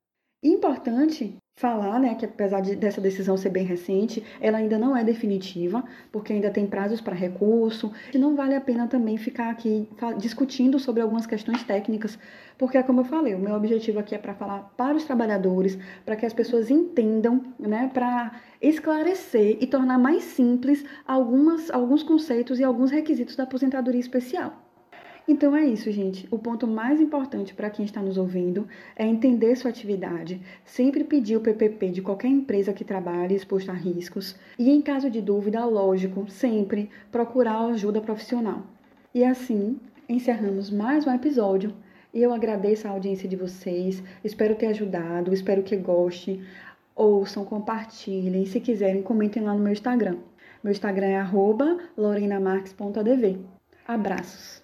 Importante 0.43 1.37
falar, 1.57 2.01
né, 2.01 2.15
que 2.15 2.25
apesar 2.25 2.59
de, 2.59 2.75
dessa 2.75 2.99
decisão 2.99 3.37
ser 3.37 3.49
bem 3.49 3.65
recente, 3.65 4.21
ela 4.41 4.57
ainda 4.57 4.77
não 4.77 4.95
é 4.95 5.05
definitiva, 5.05 5.81
porque 6.11 6.33
ainda 6.33 6.49
tem 6.49 6.67
prazos 6.67 6.99
para 6.99 7.15
recurso, 7.15 7.93
e 8.13 8.17
não 8.17 8.35
vale 8.35 8.55
a 8.55 8.59
pena 8.59 8.87
também 8.87 9.15
ficar 9.15 9.49
aqui 9.49 9.87
discutindo 10.17 10.77
sobre 10.79 11.01
algumas 11.01 11.25
questões 11.25 11.63
técnicas, 11.63 12.19
porque 12.57 12.77
é 12.77 12.83
como 12.83 13.01
eu 13.01 13.05
falei, 13.05 13.33
o 13.35 13.39
meu 13.39 13.55
objetivo 13.55 13.99
aqui 13.99 14.13
é 14.13 14.17
para 14.17 14.33
falar 14.33 14.73
para 14.75 14.97
os 14.97 15.05
trabalhadores, 15.05 15.77
para 16.03 16.17
que 16.17 16.25
as 16.25 16.33
pessoas 16.33 16.69
entendam, 16.69 17.41
né, 17.57 17.89
para 17.93 18.33
esclarecer 18.61 19.57
e 19.61 19.65
tornar 19.65 19.97
mais 19.97 20.23
simples 20.23 20.83
algumas, 21.07 21.71
alguns 21.71 22.03
conceitos 22.03 22.59
e 22.59 22.65
alguns 22.65 22.91
requisitos 22.91 23.37
da 23.37 23.43
aposentadoria 23.43 24.01
especial. 24.01 24.64
Então 25.27 25.55
é 25.55 25.65
isso, 25.65 25.91
gente. 25.91 26.27
O 26.29 26.37
ponto 26.37 26.67
mais 26.67 27.01
importante 27.01 27.53
para 27.53 27.69
quem 27.69 27.83
está 27.83 27.99
nos 27.99 28.15
ouvindo 28.15 28.67
é 28.95 29.05
entender 29.05 29.55
sua 29.55 29.71
atividade, 29.71 30.39
sempre 30.63 31.03
pedir 31.03 31.35
o 31.35 31.41
PPP 31.41 31.89
de 31.89 32.01
qualquer 32.03 32.27
empresa 32.27 32.73
que 32.73 32.83
trabalhe 32.83 33.33
exposto 33.33 33.71
a 33.71 33.73
riscos 33.73 34.35
e, 34.57 34.69
em 34.69 34.81
caso 34.81 35.09
de 35.09 35.21
dúvida, 35.21 35.65
lógico, 35.65 36.29
sempre 36.29 36.91
procurar 37.11 37.65
ajuda 37.65 38.01
profissional. 38.01 38.63
E 39.13 39.23
assim, 39.23 39.79
encerramos 40.07 40.69
mais 40.69 41.07
um 41.07 41.11
episódio. 41.11 41.73
Eu 42.13 42.31
agradeço 42.31 42.87
a 42.87 42.91
audiência 42.91 43.27
de 43.27 43.35
vocês, 43.35 44.03
espero 44.23 44.55
ter 44.55 44.67
ajudado, 44.67 45.33
espero 45.33 45.63
que 45.63 45.75
gostem, 45.75 46.43
ouçam, 46.95 47.43
compartilhem, 47.43 48.45
se 48.45 48.59
quiserem, 48.59 49.01
comentem 49.01 49.43
lá 49.43 49.53
no 49.53 49.59
meu 49.59 49.73
Instagram. 49.73 50.17
Meu 50.63 50.71
Instagram 50.71 51.07
é 51.07 51.27
lorenamarques.adv. 51.97 53.39
Abraços! 53.87 54.63